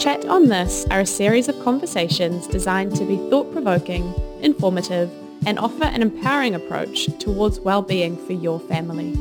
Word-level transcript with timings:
Chat 0.00 0.24
on 0.24 0.48
This 0.48 0.86
are 0.90 1.00
a 1.00 1.06
series 1.06 1.46
of 1.48 1.62
conversations 1.62 2.46
designed 2.46 2.96
to 2.96 3.04
be 3.04 3.18
thought 3.28 3.52
provoking, 3.52 4.14
informative, 4.40 5.10
and 5.44 5.58
offer 5.58 5.84
an 5.84 6.00
empowering 6.00 6.54
approach 6.54 7.04
towards 7.18 7.60
well-being 7.60 8.16
for 8.26 8.32
your 8.32 8.58
family. 8.60 9.12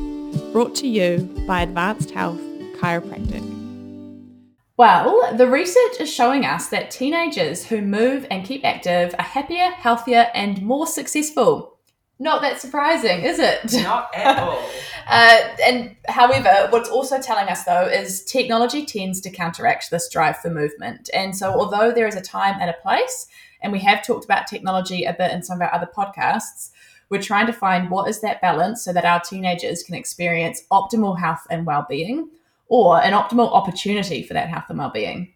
Brought 0.54 0.76
to 0.76 0.88
you 0.88 1.18
by 1.46 1.64
Advanced 1.64 2.12
Health 2.12 2.40
Chiropractic. 2.78 3.44
Well, 4.78 5.36
the 5.36 5.50
research 5.50 6.00
is 6.00 6.10
showing 6.10 6.46
us 6.46 6.70
that 6.70 6.92
teenagers 6.92 7.66
who 7.66 7.82
move 7.82 8.26
and 8.32 8.46
keep 8.46 8.64
active 8.64 9.14
are 9.20 9.24
happier, 9.24 9.72
healthier, 9.72 10.28
and 10.34 10.62
more 10.62 10.88
successful. 10.88 11.79
Not 12.22 12.42
that 12.42 12.60
surprising, 12.60 13.22
is 13.22 13.40
it? 13.40 13.74
Not 13.84 14.14
at 14.14 14.38
all. 14.38 14.70
Uh, 15.12 15.56
and 15.66 15.96
however, 16.08 16.68
what's 16.70 16.88
also 16.88 17.20
telling 17.20 17.48
us 17.48 17.64
though 17.64 17.88
is 17.88 18.24
technology 18.26 18.86
tends 18.86 19.20
to 19.20 19.32
counteract 19.32 19.90
this 19.90 20.08
drive 20.08 20.38
for 20.38 20.52
movement. 20.52 21.10
And 21.16 21.36
so, 21.36 21.52
although 21.52 21.92
there 21.92 22.06
is 22.06 22.16
a 22.16 22.22
time 22.22 22.58
and 22.62 22.70
a 22.70 22.76
place, 22.84 23.26
and 23.64 23.74
we 23.74 23.80
have 23.80 24.06
talked 24.06 24.24
about 24.24 24.46
technology 24.46 25.06
a 25.06 25.14
bit 25.14 25.32
in 25.32 25.42
some 25.42 25.56
of 25.56 25.62
our 25.64 25.74
other 25.74 25.90
podcasts, 25.98 26.70
we're 27.10 27.24
trying 27.24 27.48
to 27.48 27.54
find 27.54 27.90
what 27.90 28.08
is 28.08 28.22
that 28.22 28.40
balance 28.40 28.84
so 28.84 28.94
that 28.94 29.04
our 29.04 29.20
teenagers 29.20 29.82
can 29.82 29.96
experience 29.96 30.62
optimal 30.72 31.18
health 31.18 31.48
and 31.50 31.66
well-being, 31.66 32.30
or 32.68 33.02
an 33.02 33.14
optimal 33.14 33.52
opportunity 33.52 34.22
for 34.22 34.36
that 34.36 34.50
health 34.50 34.66
and 34.70 34.78
well-being. 34.78 35.34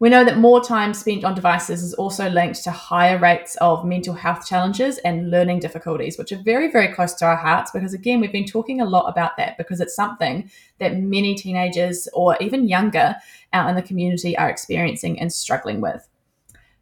We 0.00 0.08
know 0.08 0.24
that 0.24 0.38
more 0.38 0.64
time 0.64 0.94
spent 0.94 1.24
on 1.24 1.34
devices 1.34 1.82
is 1.82 1.92
also 1.92 2.30
linked 2.30 2.64
to 2.64 2.70
higher 2.70 3.18
rates 3.18 3.54
of 3.56 3.84
mental 3.84 4.14
health 4.14 4.46
challenges 4.46 4.96
and 4.96 5.30
learning 5.30 5.58
difficulties, 5.58 6.16
which 6.16 6.32
are 6.32 6.42
very, 6.42 6.72
very 6.72 6.88
close 6.88 7.12
to 7.16 7.26
our 7.26 7.36
hearts 7.36 7.70
because, 7.70 7.92
again, 7.92 8.18
we've 8.18 8.32
been 8.32 8.46
talking 8.46 8.80
a 8.80 8.86
lot 8.86 9.10
about 9.10 9.36
that 9.36 9.58
because 9.58 9.78
it's 9.78 9.94
something 9.94 10.50
that 10.78 10.96
many 10.96 11.34
teenagers 11.34 12.08
or 12.14 12.34
even 12.40 12.66
younger 12.66 13.14
out 13.52 13.68
in 13.68 13.76
the 13.76 13.82
community 13.82 14.34
are 14.38 14.48
experiencing 14.48 15.20
and 15.20 15.30
struggling 15.30 15.82
with. 15.82 16.08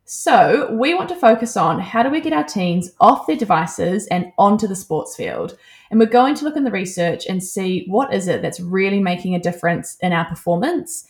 So, 0.04 0.72
we 0.78 0.94
want 0.94 1.08
to 1.08 1.16
focus 1.16 1.56
on 1.56 1.80
how 1.80 2.04
do 2.04 2.10
we 2.10 2.20
get 2.20 2.32
our 2.32 2.44
teens 2.44 2.92
off 3.00 3.26
their 3.26 3.36
devices 3.36 4.06
and 4.06 4.32
onto 4.38 4.68
the 4.68 4.76
sports 4.76 5.16
field. 5.16 5.58
And 5.90 5.98
we're 5.98 6.06
going 6.06 6.36
to 6.36 6.44
look 6.44 6.56
in 6.56 6.62
the 6.62 6.70
research 6.70 7.26
and 7.26 7.42
see 7.42 7.84
what 7.88 8.14
is 8.14 8.28
it 8.28 8.42
that's 8.42 8.60
really 8.60 9.00
making 9.00 9.34
a 9.34 9.40
difference 9.40 9.96
in 10.00 10.12
our 10.12 10.24
performance 10.24 11.08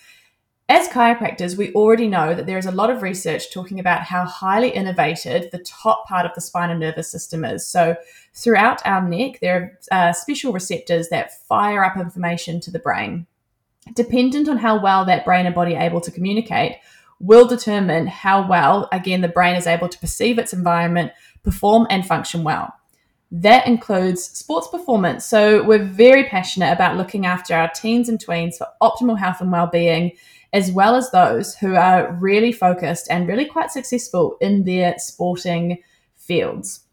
as 0.68 0.86
chiropractors, 0.88 1.56
we 1.56 1.72
already 1.72 2.08
know 2.08 2.34
that 2.34 2.44
there 2.44 2.58
is 2.58 2.66
a 2.66 2.70
lot 2.70 2.90
of 2.90 3.00
research 3.00 3.50
talking 3.50 3.80
about 3.80 4.02
how 4.02 4.26
highly 4.26 4.70
innervated 4.70 5.50
the 5.50 5.60
top 5.60 6.06
part 6.06 6.26
of 6.26 6.34
the 6.34 6.42
spinal 6.42 6.76
nervous 6.76 7.10
system 7.10 7.42
is. 7.44 7.66
So, 7.66 7.96
throughout 8.34 8.86
our 8.86 9.06
neck, 9.06 9.40
there 9.40 9.78
are 9.90 10.08
uh, 10.10 10.12
special 10.12 10.52
receptors 10.52 11.08
that 11.08 11.46
fire 11.46 11.82
up 11.82 11.96
information 11.96 12.60
to 12.60 12.70
the 12.70 12.78
brain. 12.78 13.26
Dependent 13.94 14.46
on 14.46 14.58
how 14.58 14.80
well 14.80 15.06
that 15.06 15.24
brain 15.24 15.46
and 15.46 15.54
body 15.54 15.74
are 15.74 15.82
able 15.82 16.02
to 16.02 16.10
communicate, 16.10 16.76
will 17.18 17.46
determine 17.46 18.06
how 18.06 18.46
well, 18.46 18.88
again, 18.92 19.22
the 19.22 19.28
brain 19.28 19.56
is 19.56 19.66
able 19.66 19.88
to 19.88 19.98
perceive 19.98 20.38
its 20.38 20.52
environment, 20.52 21.12
perform, 21.42 21.86
and 21.88 22.06
function 22.06 22.44
well. 22.44 22.74
That 23.30 23.66
includes 23.66 24.24
sports 24.24 24.68
performance. 24.68 25.24
So, 25.26 25.62
we're 25.62 25.84
very 25.84 26.24
passionate 26.24 26.72
about 26.72 26.96
looking 26.96 27.26
after 27.26 27.54
our 27.54 27.70
teens 27.70 28.08
and 28.08 28.18
tweens 28.18 28.56
for 28.56 28.68
optimal 28.80 29.18
health 29.18 29.40
and 29.40 29.52
well-being 29.52 30.12
as 30.52 30.72
well 30.72 30.94
as 30.94 31.10
those 31.10 31.54
who 31.56 31.74
are 31.74 32.12
really 32.12 32.52
focused 32.52 33.08
and 33.10 33.28
really 33.28 33.44
quite 33.44 33.70
successful 33.70 34.36
in 34.40 34.64
their 34.64 34.94
sporting 34.98 35.82
fields. 36.16 36.84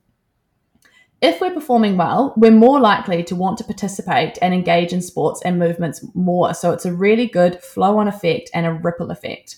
If 1.22 1.40
we're 1.40 1.54
performing 1.54 1.98
well, 1.98 2.34
we're 2.36 2.52
more 2.52 2.80
likely 2.80 3.24
to 3.24 3.36
want 3.36 3.58
to 3.60 3.64
participate 3.64 4.38
and 4.42 4.54
engage 4.54 4.92
in 4.92 5.02
sports 5.02 5.42
and 5.46 5.58
movements 5.58 6.06
more. 6.14 6.54
So 6.54 6.72
it's 6.72 6.86
a 6.86 6.94
really 6.94 7.26
good 7.26 7.62
flow 7.62 7.98
on 7.98 8.08
effect 8.08 8.50
and 8.54 8.66
a 8.66 8.74
ripple 8.74 9.10
effect. 9.10 9.58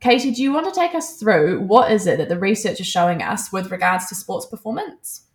Katie, 0.00 0.30
do 0.30 0.42
you 0.42 0.52
want 0.52 0.72
to 0.72 0.80
take 0.80 0.94
us 0.94 1.18
through 1.18 1.60
what 1.62 1.90
is 1.90 2.06
it 2.06 2.18
that 2.18 2.28
the 2.28 2.38
research 2.38 2.80
is 2.80 2.86
showing 2.86 3.20
us 3.20 3.52
with 3.52 3.72
regards 3.72 4.08
to 4.08 4.14
sports 4.14 4.46
performance? 4.46 5.27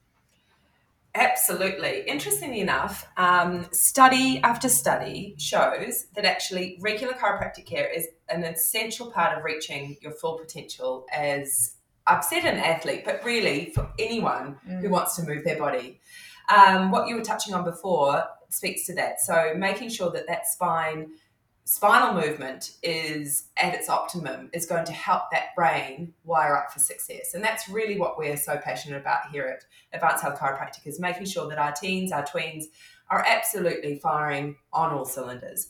Absolutely. 1.16 2.04
Interestingly 2.08 2.60
enough, 2.60 3.08
um, 3.18 3.68
study 3.72 4.40
after 4.44 4.68
study 4.68 5.36
shows 5.38 6.08
that 6.16 6.26
actually 6.26 6.80
regular 6.82 7.14
chiropractic 7.14 7.68
care 7.68 7.88
is 7.88 8.08
an 8.30 8.44
essential 8.44 9.12
part 9.12 9.38
of 9.38 9.44
reaching 9.44 9.96
your 10.02 10.12
full 10.12 10.40
potential 10.40 11.06
as 11.14 11.76
I've 12.08 12.24
said 12.24 12.46
an 12.46 12.58
athlete, 12.58 13.06
but 13.06 13.24
really 13.24 13.72
for 13.74 13.90
anyone 13.98 14.58
mm. 14.68 14.82
who 14.82 14.90
wants 14.90 15.16
to 15.18 15.24
move 15.24 15.44
their 15.46 15.58
body. 15.58 16.02
Um, 16.54 16.92
what 16.92 17.08
you 17.08 17.16
were 17.16 17.24
touching 17.24 17.54
on 17.54 17.64
before 17.64 18.24
speaks 18.50 18.86
to 18.88 18.96
that. 18.96 19.22
So 19.22 19.54
making 19.56 19.90
sure 19.90 20.12
that 20.12 20.28
that 20.28 20.48
spine 20.48 21.12
spinal 21.66 22.14
movement 22.14 22.72
is 22.84 23.48
at 23.58 23.74
its 23.74 23.90
optimum 23.90 24.50
is 24.54 24.66
going 24.66 24.86
to 24.86 24.92
help 24.92 25.24
that 25.32 25.56
brain 25.56 26.14
wire 26.26 26.58
up 26.58 26.72
for 26.72 26.80
success. 26.80 27.34
And 27.34 27.44
that's 27.44 27.70
really 27.70 27.98
what 27.98 28.18
we're 28.18 28.38
so 28.38 28.58
passionate 28.58 29.00
about 29.00 29.30
here 29.32 29.46
at 29.46 29.64
Advanced 29.94 30.24
Health 30.24 30.40
Chiropractic 30.40 30.86
is 30.86 31.00
making 31.00 31.26
sure 31.26 31.48
that 31.48 31.58
our 31.58 31.72
teens, 31.72 32.12
our 32.12 32.24
tweens 32.24 32.66
are 33.10 33.24
absolutely 33.26 33.98
firing 33.98 34.58
on 34.74 34.92
all 34.92 35.06
cylinders. 35.06 35.68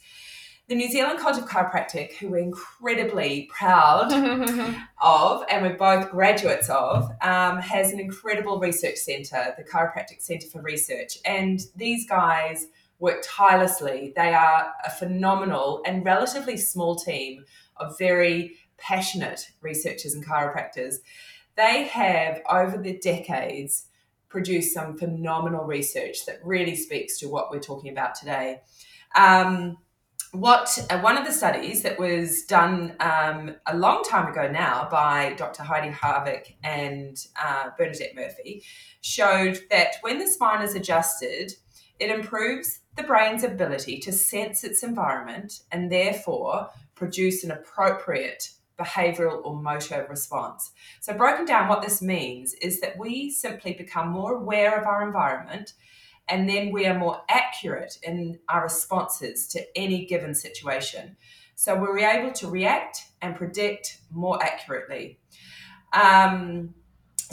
The 0.70 0.76
New 0.76 0.90
Zealand 0.90 1.20
College 1.20 1.40
of 1.40 1.50
Chiropractic, 1.50 2.14
who 2.14 2.30
we're 2.30 2.38
incredibly 2.38 3.50
proud 3.54 4.14
of, 5.02 5.44
and 5.50 5.62
we're 5.62 5.78
both 5.78 6.10
graduates 6.10 6.70
of, 6.70 7.12
um, 7.22 7.60
has 7.60 7.92
an 7.92 8.00
incredible 8.00 8.60
research 8.60 8.96
centre, 8.96 9.54
the 9.58 9.64
Chiropractic 9.64 10.22
Centre 10.22 10.48
for 10.48 10.62
Research. 10.62 11.18
And 11.26 11.60
these 11.76 12.08
guys 12.08 12.68
work 13.04 13.22
tirelessly. 13.22 14.14
They 14.16 14.34
are 14.34 14.72
a 14.86 14.90
phenomenal 14.90 15.82
and 15.86 16.06
relatively 16.06 16.56
small 16.56 16.96
team 16.96 17.44
of 17.76 18.00
very 18.00 18.56
passionate 18.78 19.52
researchers 19.62 20.14
and 20.14 20.26
chiropractors. 20.26 20.96
They 21.58 21.84
have, 21.84 22.42
over 22.50 22.78
the 22.78 22.98
decades, 22.98 23.88
produced 24.30 24.74
some 24.74 24.98
phenomenal 24.98 25.66
research 25.66 26.26
that 26.28 26.40
really 26.46 26.78
speaks 26.78 27.20
to 27.20 27.28
what 27.28 27.52
we're 27.52 27.60
talking 27.60 27.92
about 27.92 28.16
today. 28.16 28.62
Um, 29.18 29.78
what 30.32 30.80
uh, 30.90 31.00
one 31.00 31.18
of 31.18 31.26
the 31.26 31.34
studies 31.34 31.84
that 31.84 32.00
was 32.00 32.44
done 32.46 32.96
um, 33.02 33.56
a 33.68 33.76
long 33.76 34.04
time 34.04 34.32
ago 34.32 34.50
now 34.50 34.88
by 34.90 35.34
Dr. 35.34 35.62
Heidi 35.62 35.94
Haavik 35.94 36.56
and 36.64 37.18
uh, 37.36 37.70
Bernadette 37.78 38.16
Murphy 38.16 38.64
showed 39.02 39.60
that 39.70 39.96
when 40.02 40.20
the 40.20 40.28
spine 40.28 40.64
is 40.64 40.74
adjusted, 40.74 41.52
it 42.00 42.10
improves 42.10 42.80
the 42.96 43.04
brain's 43.04 43.44
ability 43.44 44.00
to 44.00 44.12
sense 44.12 44.64
its 44.64 44.84
environment 44.84 45.62
and 45.72 45.92
therefore 45.92 46.70
produce 46.96 47.44
an 47.44 47.52
appropriate 47.52 48.50
behavioral 48.78 49.44
or 49.44 49.56
motor 49.62 50.06
response. 50.10 50.72
So, 51.00 51.14
broken 51.14 51.46
down, 51.46 51.68
what 51.68 51.82
this 51.82 52.02
means 52.02 52.54
is 52.56 52.82
that 52.82 52.98
we 52.98 53.30
simply 53.30 53.74
become 53.74 54.10
more 54.10 54.36
aware 54.36 54.80
of 54.80 54.86
our 54.86 55.06
environment 55.06 55.74
and 56.28 56.50
then 56.50 56.72
we 56.72 56.86
are 56.86 56.98
more 56.98 57.22
accurate 57.30 57.98
in 58.02 58.40
our 58.48 58.64
responses 58.64 59.48
to 59.50 59.62
any 59.78 60.06
given 60.06 60.34
situation. 60.34 61.18
So, 61.56 61.80
we're 61.80 62.00
able 62.00 62.32
to 62.34 62.50
react 62.50 63.04
and 63.22 63.36
predict 63.36 64.00
more 64.12 64.42
accurately. 64.42 65.20
Um, 65.94 66.74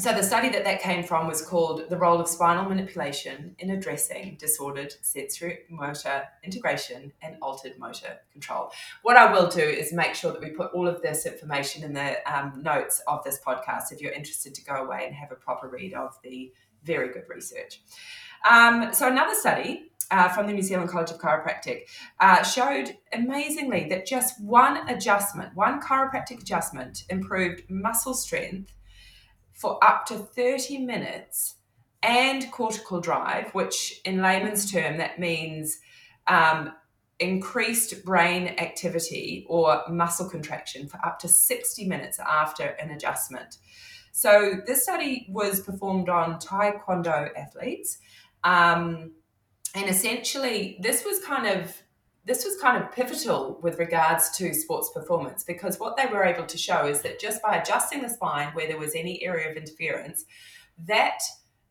so 0.00 0.12
the 0.12 0.22
study 0.22 0.48
that 0.48 0.64
that 0.64 0.80
came 0.80 1.02
from 1.04 1.26
was 1.26 1.42
called 1.42 1.88
the 1.90 1.96
role 1.96 2.20
of 2.20 2.28
spinal 2.28 2.64
manipulation 2.64 3.54
in 3.58 3.70
addressing 3.70 4.36
disordered 4.38 4.94
sensory 5.02 5.60
motor 5.68 6.22
integration 6.42 7.12
and 7.22 7.36
altered 7.42 7.78
motor 7.78 8.18
control. 8.32 8.70
What 9.02 9.16
i 9.16 9.30
will 9.30 9.48
do 9.48 9.60
is 9.60 9.92
make 9.92 10.14
sure 10.14 10.32
that 10.32 10.40
we 10.40 10.50
put 10.50 10.72
all 10.72 10.88
of 10.88 11.02
this 11.02 11.26
information 11.26 11.84
in 11.84 11.92
the 11.92 12.16
um, 12.32 12.62
notes 12.62 13.02
of 13.06 13.22
this 13.24 13.40
podcast 13.46 13.92
if 13.92 14.00
you're 14.00 14.12
interested 14.12 14.54
to 14.54 14.64
go 14.64 14.74
away 14.74 15.04
and 15.04 15.14
have 15.14 15.32
a 15.32 15.36
proper 15.36 15.68
read 15.68 15.92
of 15.92 16.16
the 16.22 16.52
very 16.84 17.12
good 17.12 17.24
research. 17.28 17.82
Um, 18.50 18.94
so 18.94 19.06
another 19.06 19.34
study 19.34 19.90
uh, 20.10 20.28
from 20.28 20.46
the 20.46 20.52
New 20.52 20.62
Zealand 20.62 20.88
College 20.88 21.10
of 21.10 21.18
Chiropractic 21.18 21.82
uh, 22.20 22.42
showed 22.42 22.96
amazingly 23.12 23.86
that 23.90 24.06
just 24.06 24.42
one 24.42 24.88
adjustment, 24.88 25.54
one 25.54 25.80
chiropractic 25.80 26.40
adjustment, 26.40 27.04
improved 27.10 27.62
muscle 27.68 28.14
strength 28.14 28.72
for 29.60 29.78
up 29.84 30.06
to 30.06 30.16
30 30.16 30.78
minutes 30.78 31.56
and 32.02 32.50
cortical 32.50 32.98
drive, 32.98 33.52
which 33.52 34.00
in 34.06 34.22
layman's 34.22 34.72
term, 34.72 34.96
that 34.96 35.18
means 35.18 35.78
um, 36.26 36.72
increased 37.18 38.02
brain 38.02 38.54
activity 38.56 39.44
or 39.50 39.82
muscle 39.90 40.30
contraction 40.30 40.88
for 40.88 40.98
up 41.04 41.18
to 41.18 41.28
60 41.28 41.86
minutes 41.86 42.18
after 42.18 42.64
an 42.64 42.90
adjustment. 42.90 43.58
So, 44.12 44.54
this 44.66 44.82
study 44.82 45.26
was 45.28 45.60
performed 45.60 46.08
on 46.08 46.40
Taekwondo 46.40 47.28
athletes. 47.36 47.98
Um, 48.42 49.12
and 49.74 49.88
essentially, 49.88 50.78
this 50.80 51.04
was 51.04 51.22
kind 51.22 51.46
of 51.46 51.76
this 52.30 52.44
was 52.44 52.54
kind 52.58 52.80
of 52.80 52.92
pivotal 52.92 53.58
with 53.60 53.80
regards 53.80 54.30
to 54.30 54.54
sports 54.54 54.88
performance 54.94 55.42
because 55.42 55.80
what 55.80 55.96
they 55.96 56.06
were 56.06 56.22
able 56.22 56.46
to 56.46 56.56
show 56.56 56.86
is 56.86 57.02
that 57.02 57.18
just 57.18 57.42
by 57.42 57.56
adjusting 57.56 58.02
the 58.02 58.08
spine 58.08 58.46
where 58.52 58.68
there 58.68 58.78
was 58.78 58.94
any 58.94 59.20
area 59.24 59.50
of 59.50 59.56
interference, 59.56 60.26
that 60.86 61.18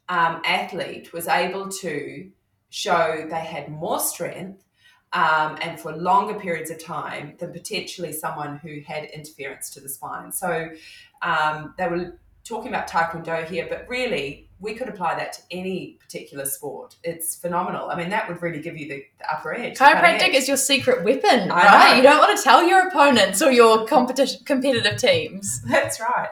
um, 0.10 0.42
athlete 0.44 1.14
was 1.14 1.30
able 1.30 1.70
to 1.70 2.30
show 2.72 3.26
they 3.30 3.40
had 3.40 3.70
more 3.70 4.02
strength, 4.02 4.66
um, 5.14 5.58
and 5.62 5.80
for 5.80 5.96
longer 5.96 6.38
periods 6.38 6.70
of 6.70 6.84
time 6.84 7.36
than 7.40 7.54
potentially 7.54 8.12
someone 8.12 8.58
who 8.58 8.82
had 8.86 9.06
interference 9.06 9.70
to 9.70 9.80
the 9.80 9.88
spine. 9.88 10.30
So 10.34 10.72
um, 11.22 11.74
they 11.78 11.88
were 11.88 12.20
talking 12.44 12.70
about 12.70 12.88
Taekwondo 12.88 13.46
here, 13.46 13.68
but 13.70 13.88
really 13.88 14.50
we 14.60 14.74
could 14.74 14.90
apply 14.90 15.16
that 15.16 15.34
to 15.34 15.42
any 15.52 15.98
particular 16.02 16.46
sport. 16.46 16.96
It's 17.04 17.36
phenomenal. 17.36 17.90
I 17.90 17.96
mean, 17.96 18.10
that 18.10 18.28
would 18.28 18.42
really 18.42 18.60
give 18.60 18.78
you 18.78 18.90
the, 18.90 19.06
the 19.18 19.34
upper 19.34 19.54
edge. 19.54 19.78
Chiropractic 19.78 20.34
is 20.34 20.48
your 20.48 20.58
secret 20.58 21.04
weapon, 21.04 21.50
right? 21.50 21.96
You 21.96 22.04
don't 22.04 22.20
want 22.20 22.38
to 22.38 22.44
tell 22.44 22.64
your 22.64 22.88
opponents 22.88 23.42
or 23.42 23.52
your 23.52 23.86
competition 23.88 24.42
competitive 24.46 24.98
teams. 24.98 25.62
That's 25.68 26.00
right. 26.00 26.30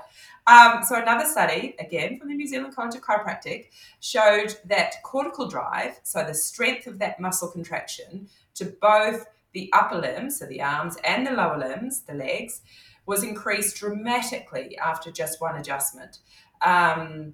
Um, 0.48 0.84
so 0.84 0.96
another 0.96 1.26
study, 1.26 1.76
again 1.80 2.18
from 2.18 2.30
the 2.30 2.34
New 2.34 2.48
Zealand 2.48 2.76
College 2.76 2.96
of 2.96 3.02
Chiropractic, 3.02 3.66
showed 4.00 4.56
that 4.66 4.96
cortical 5.04 5.48
drive, 5.48 6.00
so 6.04 6.24
the 6.24 6.34
strength 6.34 6.88
of 6.88 7.00
that 7.00 7.20
muscle 7.20 7.50
contraction 7.50 8.28
to 8.56 8.66
both 8.82 9.26
the 9.54 9.70
upper 9.74 9.98
limbs, 9.98 10.40
so 10.40 10.46
the 10.46 10.62
arms, 10.62 10.98
and 11.04 11.28
the 11.28 11.32
lower 11.32 11.58
limbs, 11.58 12.02
the 12.02 12.14
legs, 12.14 12.62
was 13.08 13.24
increased 13.24 13.78
dramatically 13.78 14.78
after 14.78 15.12
just 15.12 15.42
one 15.42 15.56
adjustment. 15.58 16.20
Um, 16.62 17.34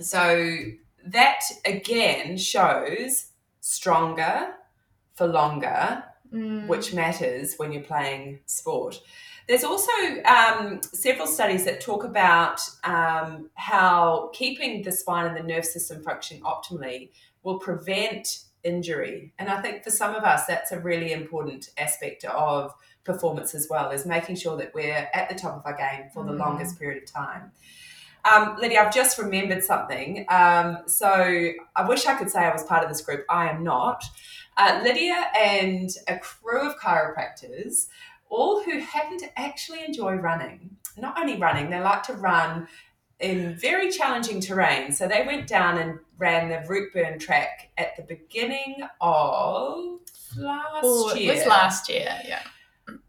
so 0.00 0.56
that 1.06 1.40
again 1.64 2.36
shows 2.36 3.28
stronger 3.60 4.54
for 5.14 5.26
longer, 5.26 6.04
mm. 6.32 6.68
which 6.68 6.94
matters 6.94 7.54
when 7.56 7.72
you're 7.72 7.82
playing 7.82 8.40
sport. 8.46 9.00
There's 9.48 9.64
also 9.64 9.90
um, 10.26 10.80
several 10.92 11.26
studies 11.26 11.64
that 11.64 11.80
talk 11.80 12.04
about 12.04 12.60
um, 12.84 13.48
how 13.54 14.30
keeping 14.34 14.82
the 14.82 14.92
spine 14.92 15.26
and 15.26 15.36
the 15.36 15.42
nerve 15.42 15.64
system 15.64 16.02
functioning 16.02 16.42
optimally 16.42 17.10
will 17.42 17.58
prevent 17.58 18.40
injury. 18.64 19.32
And 19.38 19.48
I 19.48 19.60
think 19.60 19.84
for 19.84 19.90
some 19.90 20.14
of 20.14 20.24
us, 20.24 20.46
that's 20.46 20.72
a 20.72 20.80
really 20.80 21.12
important 21.12 21.70
aspect 21.78 22.24
of 22.24 22.74
performance 23.04 23.54
as 23.54 23.68
well, 23.70 23.90
is 23.90 24.04
making 24.04 24.36
sure 24.36 24.56
that 24.58 24.74
we're 24.74 25.08
at 25.14 25.28
the 25.28 25.34
top 25.34 25.56
of 25.56 25.62
our 25.64 25.76
game 25.76 26.08
for 26.12 26.24
the 26.24 26.32
mm. 26.32 26.38
longest 26.38 26.78
period 26.78 27.02
of 27.02 27.12
time. 27.12 27.52
Um, 28.30 28.56
Lydia, 28.60 28.82
I've 28.82 28.94
just 28.94 29.18
remembered 29.18 29.64
something. 29.64 30.26
Um, 30.28 30.78
so 30.86 31.08
I 31.76 31.88
wish 31.88 32.06
I 32.06 32.16
could 32.16 32.30
say 32.30 32.40
I 32.40 32.52
was 32.52 32.64
part 32.64 32.82
of 32.82 32.88
this 32.88 33.00
group. 33.00 33.24
I 33.30 33.48
am 33.48 33.62
not. 33.62 34.04
Uh, 34.56 34.80
Lydia 34.82 35.30
and 35.38 35.88
a 36.08 36.18
crew 36.18 36.68
of 36.68 36.76
chiropractors 36.78 37.86
all 38.28 38.62
who 38.62 38.78
happen 38.80 39.18
to 39.18 39.40
actually 39.40 39.84
enjoy 39.84 40.14
running. 40.14 40.76
Not 40.96 41.18
only 41.18 41.38
running, 41.38 41.70
they 41.70 41.80
like 41.80 42.02
to 42.04 42.14
run 42.14 42.68
in 43.20 43.56
very 43.56 43.90
challenging 43.90 44.40
terrain. 44.40 44.92
So 44.92 45.08
they 45.08 45.24
went 45.26 45.46
down 45.46 45.78
and 45.78 45.98
ran 46.18 46.48
the 46.48 46.66
Routeburn 46.68 47.18
track 47.18 47.70
at 47.76 47.96
the 47.96 48.02
beginning 48.02 48.76
of 49.00 50.00
last 50.36 50.84
Ooh, 50.84 51.18
year. 51.18 51.32
It 51.32 51.36
was 51.38 51.46
last 51.46 51.88
year, 51.88 52.18
yeah 52.24 52.42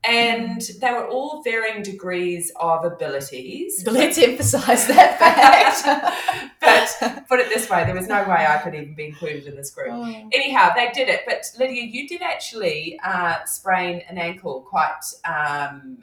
and 0.03 0.61
they 0.79 0.91
were 0.91 1.07
all 1.07 1.41
varying 1.44 1.83
degrees 1.83 2.51
of 2.56 2.85
abilities. 2.85 3.85
Let's 3.85 4.17
emphasize 4.17 4.88
that 4.88 5.19
fact. 5.19 6.55
but 6.59 7.27
put 7.27 7.39
it 7.39 7.50
this 7.50 7.69
way, 7.69 7.85
there 7.85 7.95
was 7.95 8.07
no 8.07 8.23
way 8.23 8.45
I 8.47 8.59
could 8.63 8.73
even 8.75 8.94
be 8.94 9.07
included 9.07 9.45
in 9.47 9.55
this 9.55 9.71
group. 9.71 9.89
Oh. 9.91 10.29
Anyhow, 10.31 10.71
they 10.75 10.89
did 10.91 11.09
it. 11.09 11.21
But 11.25 11.45
Lydia, 11.57 11.83
you 11.83 12.07
did 12.07 12.21
actually 12.21 13.00
uh, 13.03 13.44
sprain 13.45 14.01
an 14.09 14.17
ankle 14.17 14.62
quite 14.62 15.00
um, 15.25 16.00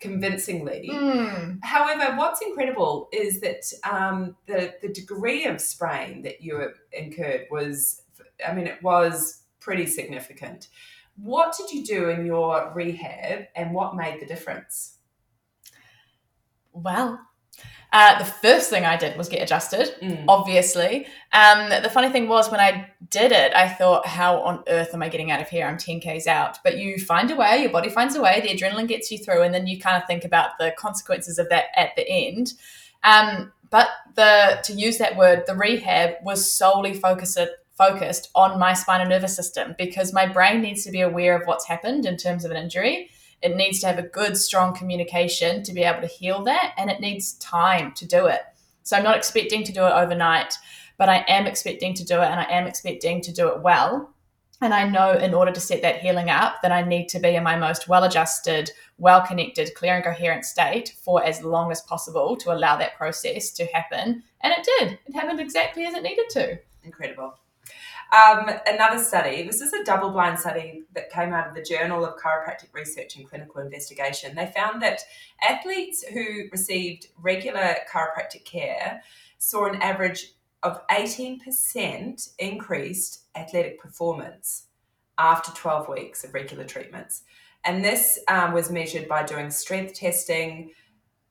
convincingly. 0.00 0.90
Mm. 0.92 1.58
However, 1.62 2.16
what's 2.16 2.40
incredible 2.42 3.08
is 3.12 3.40
that 3.40 3.64
um, 3.84 4.36
the 4.46 4.74
the 4.80 4.88
degree 4.88 5.44
of 5.44 5.60
sprain 5.60 6.22
that 6.22 6.42
you 6.42 6.70
incurred 6.92 7.46
was, 7.50 8.02
I 8.46 8.52
mean, 8.52 8.66
it 8.66 8.82
was 8.82 9.42
pretty 9.60 9.86
significant. 9.86 10.68
What 11.16 11.56
did 11.56 11.72
you 11.72 11.84
do 11.84 12.10
in 12.10 12.24
your 12.24 12.72
rehab 12.74 13.46
and 13.56 13.74
what 13.74 13.96
made 13.96 14.20
the 14.20 14.26
difference? 14.26 14.98
Well, 16.72 17.20
uh, 17.90 18.18
the 18.18 18.24
first 18.24 18.68
thing 18.68 18.84
I 18.84 18.96
did 18.96 19.16
was 19.16 19.28
get 19.28 19.42
adjusted, 19.42 19.94
mm. 20.02 20.24
obviously. 20.28 21.06
Um, 21.32 21.70
the 21.70 21.88
funny 21.90 22.10
thing 22.10 22.28
was, 22.28 22.50
when 22.50 22.60
I 22.60 22.90
did 23.08 23.32
it, 23.32 23.54
I 23.54 23.68
thought, 23.68 24.06
how 24.06 24.40
on 24.42 24.62
earth 24.68 24.90
am 24.92 25.02
I 25.02 25.08
getting 25.08 25.30
out 25.30 25.40
of 25.40 25.48
here? 25.48 25.66
I'm 25.66 25.78
10Ks 25.78 26.26
out. 26.26 26.58
But 26.62 26.76
you 26.76 26.98
find 26.98 27.30
a 27.30 27.36
way, 27.36 27.62
your 27.62 27.70
body 27.70 27.88
finds 27.88 28.14
a 28.14 28.20
way, 28.20 28.40
the 28.40 28.48
adrenaline 28.48 28.88
gets 28.88 29.10
you 29.10 29.16
through, 29.18 29.42
and 29.42 29.54
then 29.54 29.66
you 29.66 29.80
kind 29.80 29.96
of 29.96 30.06
think 30.06 30.24
about 30.24 30.58
the 30.58 30.74
consequences 30.76 31.38
of 31.38 31.48
that 31.48 31.66
at 31.76 31.96
the 31.96 32.06
end. 32.06 32.52
Um, 33.04 33.52
but 33.70 33.88
the 34.14 34.60
to 34.64 34.72
use 34.72 34.98
that 34.98 35.16
word, 35.16 35.44
the 35.46 35.54
rehab 35.54 36.16
was 36.22 36.50
solely 36.50 36.94
focused 36.94 37.38
focused 37.76 38.28
on 38.34 38.58
my 38.58 38.74
spinal 38.74 39.06
nervous 39.06 39.36
system 39.36 39.74
because 39.78 40.12
my 40.12 40.26
brain 40.26 40.60
needs 40.60 40.84
to 40.84 40.90
be 40.90 41.00
aware 41.00 41.40
of 41.40 41.46
what's 41.46 41.66
happened 41.66 42.04
in 42.04 42.16
terms 42.16 42.44
of 42.44 42.50
an 42.50 42.56
injury. 42.56 43.08
It 43.42 43.56
needs 43.56 43.80
to 43.80 43.86
have 43.86 43.98
a 43.98 44.02
good, 44.02 44.36
strong 44.36 44.74
communication 44.74 45.62
to 45.62 45.72
be 45.72 45.82
able 45.82 46.00
to 46.00 46.06
heal 46.06 46.42
that, 46.44 46.74
and 46.76 46.90
it 46.90 47.00
needs 47.00 47.34
time 47.34 47.92
to 47.92 48.06
do 48.06 48.26
it. 48.26 48.42
So 48.82 48.96
I'm 48.96 49.04
not 49.04 49.16
expecting 49.16 49.64
to 49.64 49.72
do 49.72 49.84
it 49.84 49.92
overnight, 49.92 50.54
but 50.96 51.08
I 51.08 51.24
am 51.28 51.46
expecting 51.46 51.94
to 51.94 52.04
do 52.04 52.20
it, 52.20 52.26
and 52.28 52.40
I 52.40 52.44
am 52.44 52.66
expecting 52.66 53.20
to 53.22 53.32
do 53.32 53.48
it 53.48 53.62
well. 53.62 54.14
And 54.60 54.74
I 54.74 54.88
know 54.88 55.12
in 55.12 55.34
order 55.34 55.52
to 55.52 55.60
set 55.60 55.82
that 55.82 56.00
healing 56.00 56.30
up, 56.30 56.62
that 56.62 56.72
I 56.72 56.82
need 56.82 57.08
to 57.10 57.20
be 57.20 57.36
in 57.36 57.44
my 57.44 57.54
most 57.54 57.86
well 57.86 58.02
adjusted, 58.02 58.72
well 58.98 59.24
connected, 59.24 59.74
clear 59.76 59.94
and 59.94 60.04
coherent 60.04 60.44
state 60.44 60.96
for 61.04 61.24
as 61.24 61.42
long 61.44 61.70
as 61.70 61.80
possible 61.82 62.36
to 62.38 62.52
allow 62.52 62.76
that 62.76 62.96
process 62.96 63.52
to 63.52 63.66
happen. 63.66 64.24
And 64.40 64.52
it 64.52 64.66
did. 64.78 64.98
It 65.06 65.14
happened 65.14 65.38
exactly 65.38 65.84
as 65.84 65.94
it 65.94 66.02
needed 66.02 66.28
to. 66.30 66.58
Incredible. 66.82 67.38
Um, 68.10 68.50
another 68.66 69.02
study, 69.02 69.42
this 69.42 69.60
is 69.60 69.74
a 69.74 69.84
double 69.84 70.10
blind 70.10 70.38
study 70.38 70.84
that 70.94 71.10
came 71.10 71.34
out 71.34 71.46
of 71.48 71.54
the 71.54 71.62
Journal 71.62 72.06
of 72.06 72.16
Chiropractic 72.16 72.72
Research 72.72 73.16
and 73.16 73.28
Clinical 73.28 73.60
Investigation. 73.60 74.34
They 74.34 74.50
found 74.56 74.80
that 74.80 75.00
athletes 75.46 76.02
who 76.04 76.48
received 76.50 77.08
regular 77.18 77.76
chiropractic 77.92 78.46
care 78.46 79.02
saw 79.36 79.66
an 79.66 79.82
average 79.82 80.32
of 80.62 80.80
18% 80.88 82.30
increased 82.38 83.24
athletic 83.36 83.78
performance 83.78 84.68
after 85.18 85.52
12 85.52 85.88
weeks 85.90 86.24
of 86.24 86.32
regular 86.32 86.64
treatments. 86.64 87.24
And 87.64 87.84
this 87.84 88.18
um, 88.28 88.54
was 88.54 88.70
measured 88.70 89.06
by 89.06 89.24
doing 89.24 89.50
strength 89.50 89.92
testing, 89.92 90.70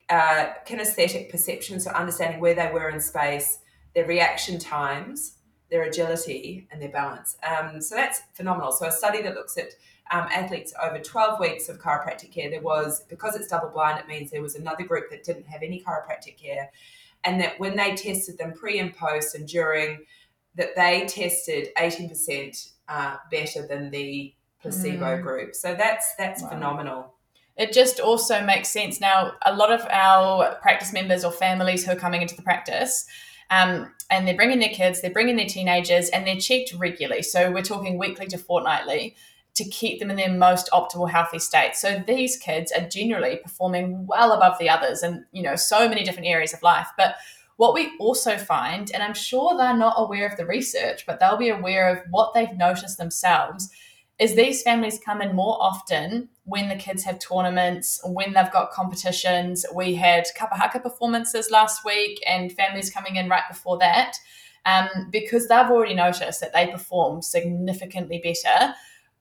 uh, 0.08 0.50
kinesthetic 0.64 1.28
perception, 1.30 1.80
so 1.80 1.90
understanding 1.90 2.40
where 2.40 2.54
they 2.54 2.70
were 2.72 2.88
in 2.88 3.00
space, 3.00 3.58
their 3.94 4.06
reaction 4.06 4.60
times, 4.60 5.37
their 5.70 5.82
agility 5.82 6.66
and 6.70 6.80
their 6.80 6.88
balance. 6.88 7.36
Um, 7.42 7.80
so 7.80 7.94
that's 7.94 8.20
phenomenal. 8.34 8.72
So 8.72 8.86
a 8.86 8.92
study 8.92 9.22
that 9.22 9.34
looks 9.34 9.56
at 9.58 9.72
um, 10.10 10.28
athletes 10.34 10.72
over 10.82 10.98
12 10.98 11.40
weeks 11.40 11.68
of 11.68 11.78
chiropractic 11.78 12.32
care, 12.32 12.50
there 12.50 12.62
was, 12.62 13.04
because 13.08 13.36
it's 13.36 13.48
double 13.48 13.68
blind, 13.68 13.98
it 13.98 14.08
means 14.08 14.30
there 14.30 14.42
was 14.42 14.54
another 14.54 14.84
group 14.84 15.10
that 15.10 15.24
didn't 15.24 15.46
have 15.46 15.62
any 15.62 15.82
chiropractic 15.82 16.38
care. 16.38 16.70
And 17.24 17.40
that 17.40 17.60
when 17.60 17.76
they 17.76 17.94
tested 17.94 18.38
them 18.38 18.52
pre 18.52 18.78
and 18.78 18.94
post 18.94 19.34
and 19.34 19.46
during, 19.46 20.04
that 20.54 20.74
they 20.76 21.06
tested 21.06 21.68
18% 21.76 22.72
uh, 22.88 23.16
better 23.30 23.66
than 23.66 23.90
the 23.90 24.34
placebo 24.60 25.18
mm. 25.18 25.22
group. 25.22 25.54
So 25.54 25.74
that's 25.74 26.14
that's 26.16 26.42
wow. 26.42 26.48
phenomenal. 26.48 27.14
It 27.56 27.72
just 27.72 27.98
also 27.98 28.44
makes 28.44 28.68
sense. 28.68 29.00
Now, 29.00 29.32
a 29.44 29.54
lot 29.54 29.72
of 29.72 29.84
our 29.90 30.54
practice 30.62 30.92
members 30.92 31.24
or 31.24 31.32
families 31.32 31.84
who 31.84 31.92
are 31.92 31.96
coming 31.96 32.22
into 32.22 32.36
the 32.36 32.42
practice, 32.42 33.04
um, 33.50 33.92
and 34.10 34.26
they're 34.26 34.36
bringing 34.36 34.58
their 34.58 34.68
kids, 34.68 35.00
they're 35.00 35.10
bringing 35.10 35.36
their 35.36 35.46
teenagers, 35.46 36.08
and 36.10 36.26
they're 36.26 36.36
checked 36.36 36.74
regularly. 36.74 37.22
So 37.22 37.50
we're 37.50 37.62
talking 37.62 37.98
weekly 37.98 38.26
to 38.28 38.38
fortnightly 38.38 39.16
to 39.54 39.64
keep 39.64 39.98
them 39.98 40.10
in 40.10 40.16
their 40.16 40.32
most 40.32 40.70
optimal 40.72 41.10
healthy 41.10 41.40
state. 41.40 41.74
So 41.74 42.02
these 42.06 42.36
kids 42.36 42.70
are 42.72 42.88
generally 42.88 43.36
performing 43.42 44.06
well 44.06 44.32
above 44.32 44.56
the 44.58 44.70
others 44.70 45.02
and 45.02 45.24
you 45.32 45.42
know 45.42 45.56
so 45.56 45.88
many 45.88 46.04
different 46.04 46.28
areas 46.28 46.54
of 46.54 46.62
life. 46.62 46.88
But 46.96 47.16
what 47.56 47.74
we 47.74 47.90
also 47.98 48.38
find, 48.38 48.90
and 48.94 49.02
I'm 49.02 49.14
sure 49.14 49.56
they're 49.56 49.76
not 49.76 49.96
aware 49.96 50.28
of 50.28 50.36
the 50.36 50.46
research, 50.46 51.04
but 51.06 51.18
they'll 51.18 51.36
be 51.36 51.48
aware 51.48 51.88
of 51.88 51.98
what 52.08 52.32
they've 52.32 52.56
noticed 52.56 52.98
themselves, 52.98 53.68
is 54.18 54.34
these 54.34 54.62
families 54.62 54.98
come 55.04 55.22
in 55.22 55.34
more 55.34 55.56
often 55.60 56.28
when 56.44 56.68
the 56.68 56.74
kids 56.74 57.04
have 57.04 57.18
tournaments, 57.20 58.00
when 58.04 58.32
they've 58.32 58.50
got 58.50 58.72
competitions. 58.72 59.64
We 59.72 59.94
had 59.94 60.24
Kapa 60.36 60.56
haka 60.56 60.80
performances 60.80 61.50
last 61.50 61.84
week 61.84 62.20
and 62.26 62.52
families 62.52 62.90
coming 62.90 63.16
in 63.16 63.28
right 63.28 63.44
before 63.48 63.78
that 63.78 64.16
um, 64.66 64.88
because 65.10 65.46
they've 65.46 65.70
already 65.70 65.94
noticed 65.94 66.40
that 66.40 66.52
they 66.52 66.66
perform 66.66 67.22
significantly 67.22 68.18
better 68.18 68.74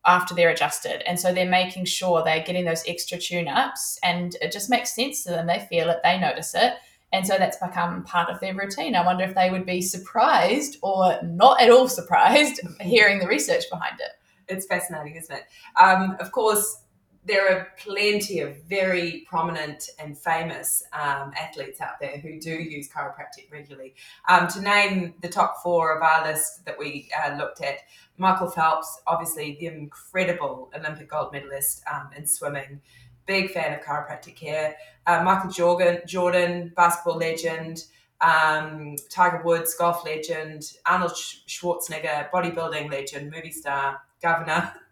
after 0.06 0.34
they're 0.34 0.50
adjusted. 0.50 1.08
And 1.08 1.20
so 1.20 1.32
they're 1.32 1.50
making 1.50 1.86
sure 1.86 2.24
they're 2.24 2.44
getting 2.44 2.66
those 2.66 2.84
extra 2.88 3.20
tune 3.20 3.48
ups 3.48 4.00
and 4.04 4.36
it 4.42 4.51
just 4.51 4.70
makes 4.70 4.96
sense 4.96 5.24
to 5.24 5.30
them. 5.30 5.46
They 5.46 5.60
feel 5.70 5.89
it, 5.89 6.00
they 6.04 6.20
notice 6.20 6.56
it. 6.56 6.74
And 7.13 7.25
so 7.25 7.38
that's 7.38 7.58
become 7.58 8.04
part 8.04 8.30
of 8.30 8.39
their 8.39 8.56
routine. 8.56 8.96
I 8.96 9.06
wonder 9.06 9.24
if 9.24 9.36
they 9.36 9.50
would 9.50 9.66
be 9.66 9.82
surprised 9.82 10.77
or 10.82 11.20
not 11.24 11.62
at 11.62 11.70
all 11.70 11.88
surprised 12.00 12.62
hearing 12.82 13.20
the 13.20 13.27
research 13.27 13.66
behind 13.70 14.00
it 14.00 14.12
it's 14.48 14.66
fascinating, 14.66 15.16
isn't 15.16 15.36
it? 15.36 15.44
Um, 15.80 16.18
of 16.20 16.32
course, 16.32 16.84
there 17.27 17.51
are 17.51 17.68
plenty 17.77 18.39
of 18.39 18.56
very 18.63 19.25
prominent 19.27 19.89
and 20.00 20.18
famous 20.18 20.82
um, 20.94 21.34
athletes 21.38 21.82
out 21.82 22.00
there 22.00 22.18
who 22.18 22.39
do 22.39 22.51
use 22.51 22.89
chiropractic 22.89 23.51
regularly. 23.51 23.96
Um, 24.30 24.48
to 24.48 24.62
name 24.62 25.13
the 25.22 25.27
top 25.27 25.62
four 25.62 25.96
of 25.96 26.01
our 26.01 26.25
list 26.25 26.63
that 26.66 26.80
we 26.80 27.10
uh, 27.22 27.36
looked 27.36 27.62
at, 27.62 27.80
Michael 28.18 28.50
Phelps, 28.50 29.01
obviously 29.06 29.58
the 29.60 29.68
incredible 29.68 30.72
Olympic 30.74 31.10
gold 31.10 31.34
medalist 31.34 31.84
um, 31.94 32.10
in 32.16 32.25
swimming, 32.25 32.80
big 33.25 33.51
fan 33.51 33.74
of 33.74 33.82
chiropractic 33.82 34.38
care. 34.38 34.77
Uh, 35.06 35.22
Michael 35.22 35.51
Jordan, 35.51 36.00
Jordan, 36.08 36.72
basketball 36.75 37.18
legend. 37.18 37.84
Um, 38.21 38.95
Tiger 39.09 39.41
Woods, 39.43 39.75
golf 39.75 40.03
legend, 40.03 40.63
Arnold 40.86 41.12
Schwarzenegger, 41.12 42.29
bodybuilding 42.31 42.89
legend, 42.91 43.31
movie 43.31 43.51
star, 43.51 44.01
governor. 44.21 44.74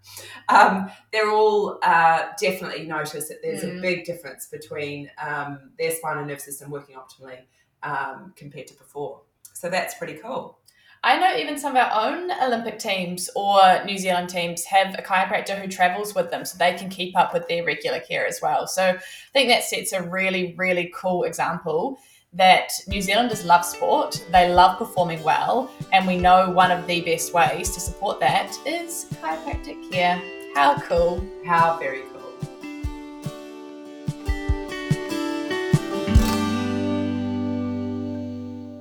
Um, 0.50 0.92
they're 1.12 1.32
all 1.32 1.80
uh, 1.82 2.28
definitely 2.40 2.86
notice 2.86 3.28
that 3.28 3.40
there's 3.42 3.64
mm. 3.64 3.80
a 3.80 3.82
big 3.82 4.06
difference 4.06 4.46
between 4.46 5.10
um, 5.20 5.72
their 5.80 5.90
spinal 5.90 6.24
nerve 6.24 6.40
system 6.40 6.70
working 6.70 6.96
optimally 6.96 7.40
um, 7.82 8.32
compared 8.36 8.68
to 8.68 8.76
before. 8.76 9.22
So 9.54 9.68
that's 9.68 9.96
pretty 9.96 10.14
cool. 10.14 10.60
I 11.06 11.20
know 11.20 11.38
even 11.38 11.60
some 11.60 11.76
of 11.76 11.78
our 11.78 12.10
own 12.10 12.32
Olympic 12.32 12.80
teams 12.80 13.30
or 13.36 13.84
New 13.86 13.98
Zealand 13.98 14.28
teams 14.28 14.66
have 14.66 14.96
a 14.98 15.04
chiropractor 15.04 15.60
who 15.60 15.68
travels 15.68 16.16
with 16.16 16.32
them 16.32 16.46
so 16.46 16.58
they 16.58 16.74
can 16.74 16.90
keep 16.90 17.16
up 17.16 17.32
with 17.32 17.48
their 17.48 17.64
regular 17.64 18.00
care 18.00 18.26
as 18.26 18.40
well. 18.42 18.66
So 18.66 18.84
I 18.84 19.00
think 19.32 19.50
that 19.50 19.64
sets 19.64 19.94
a 19.94 20.02
really, 20.02 20.56
really 20.58 20.92
cool 20.96 21.24
example 21.24 22.00
that 22.36 22.72
New 22.88 23.02
Zealanders 23.02 23.46
love 23.46 23.66
sport, 23.66 24.24
they 24.32 24.54
love 24.54 24.78
performing 24.78 25.24
well, 25.24 25.72
and 25.94 26.06
we 26.06 26.18
know 26.18 26.50
one 26.50 26.72
of 26.72 26.86
the 26.88 27.02
best 27.02 27.34
ways 27.34 27.72
to 27.72 27.80
support 27.80 28.20
that 28.20 28.52
is 28.66 29.08
chiropractic 29.22 29.92
care. 29.92 30.22
How 30.54 30.78
cool! 30.80 31.26
How 31.46 31.78
very 31.78 32.02
cool. 32.02 32.15